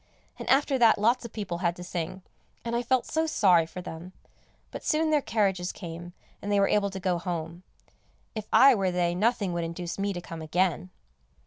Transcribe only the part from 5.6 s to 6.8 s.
came, and they were